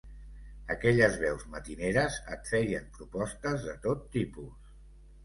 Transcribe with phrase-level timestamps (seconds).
[0.75, 4.73] Aquelles veus matineres et feien propostes de tot tipus.